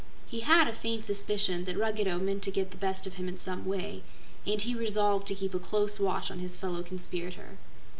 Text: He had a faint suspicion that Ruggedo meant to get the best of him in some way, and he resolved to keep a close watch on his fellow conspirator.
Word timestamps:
He 0.25 0.39
had 0.39 0.67
a 0.67 0.73
faint 0.73 1.05
suspicion 1.05 1.65
that 1.65 1.77
Ruggedo 1.77 2.17
meant 2.17 2.41
to 2.45 2.49
get 2.49 2.71
the 2.71 2.77
best 2.77 3.05
of 3.05 3.13
him 3.21 3.27
in 3.27 3.37
some 3.37 3.67
way, 3.67 4.01
and 4.47 4.59
he 4.59 4.73
resolved 4.73 5.27
to 5.27 5.35
keep 5.35 5.53
a 5.53 5.59
close 5.59 5.99
watch 5.99 6.31
on 6.31 6.39
his 6.39 6.57
fellow 6.57 6.81
conspirator. 6.81 7.59